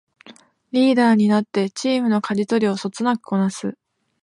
[0.71, 3.77] リーダーになってチームのかじ取りをそつなくこなす